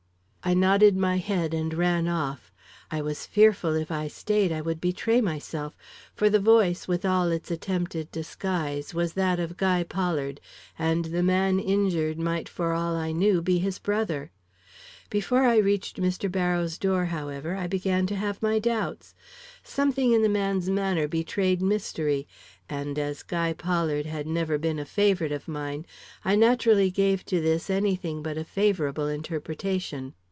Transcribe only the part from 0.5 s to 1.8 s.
nodded my head and